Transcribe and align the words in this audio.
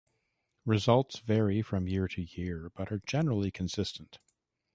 Results 0.65 1.19
vary 1.19 1.61
from 1.61 1.87
year 1.87 2.07
to 2.07 2.23
year 2.23 2.71
but 2.75 2.91
are 2.91 3.03
generally 3.05 3.51
consistent. 3.51 4.17